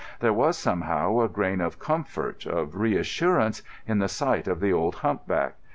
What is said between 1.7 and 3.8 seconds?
comfort, of reassurance,